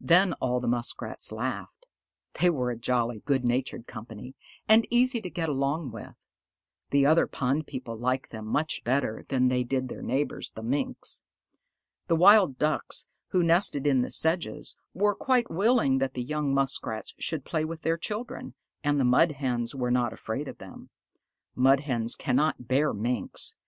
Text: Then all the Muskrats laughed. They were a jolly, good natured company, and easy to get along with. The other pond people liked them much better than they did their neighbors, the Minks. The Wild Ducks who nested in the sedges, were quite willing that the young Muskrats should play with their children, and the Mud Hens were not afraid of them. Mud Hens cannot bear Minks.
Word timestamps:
Then 0.00 0.32
all 0.40 0.58
the 0.58 0.66
Muskrats 0.66 1.30
laughed. 1.30 1.86
They 2.40 2.50
were 2.50 2.72
a 2.72 2.76
jolly, 2.76 3.22
good 3.24 3.44
natured 3.44 3.86
company, 3.86 4.34
and 4.66 4.88
easy 4.90 5.20
to 5.20 5.30
get 5.30 5.48
along 5.48 5.92
with. 5.92 6.16
The 6.90 7.06
other 7.06 7.28
pond 7.28 7.68
people 7.68 7.96
liked 7.96 8.32
them 8.32 8.44
much 8.44 8.82
better 8.82 9.24
than 9.28 9.46
they 9.46 9.62
did 9.62 9.88
their 9.88 10.02
neighbors, 10.02 10.50
the 10.50 10.64
Minks. 10.64 11.22
The 12.08 12.16
Wild 12.16 12.58
Ducks 12.58 13.06
who 13.28 13.44
nested 13.44 13.86
in 13.86 14.02
the 14.02 14.10
sedges, 14.10 14.74
were 14.94 15.14
quite 15.14 15.48
willing 15.48 15.98
that 15.98 16.14
the 16.14 16.24
young 16.24 16.52
Muskrats 16.52 17.14
should 17.20 17.44
play 17.44 17.64
with 17.64 17.82
their 17.82 17.96
children, 17.96 18.54
and 18.82 18.98
the 18.98 19.04
Mud 19.04 19.30
Hens 19.30 19.76
were 19.76 19.92
not 19.92 20.12
afraid 20.12 20.48
of 20.48 20.58
them. 20.58 20.90
Mud 21.54 21.78
Hens 21.78 22.16
cannot 22.16 22.66
bear 22.66 22.92
Minks. 22.92 23.54